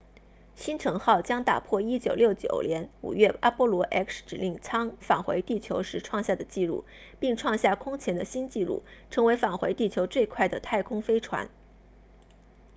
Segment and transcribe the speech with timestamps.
[0.55, 6.85] 星尘号将打破1969年5月阿波罗 x 指令舱返回地球时创下的纪录
[7.19, 11.51] 并创下空前的新纪录成为返回地球最快的太空飞船